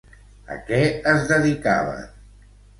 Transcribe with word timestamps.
A 0.55 0.57
què 0.69 0.79
es 1.13 1.29
dedicaven? 1.35 2.05